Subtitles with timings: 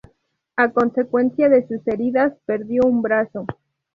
[0.57, 3.45] A consecuencia de sus heridas perdió un brazo.